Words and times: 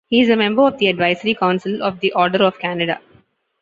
He 0.07 0.19
is 0.19 0.29
a 0.31 0.35
member 0.35 0.63
of 0.63 0.79
the 0.79 0.87
Advisory 0.87 1.35
Council 1.35 1.83
of 1.83 1.99
the 1.99 2.11
Order 2.13 2.43
of 2.45 2.57
Canada. 2.57 2.99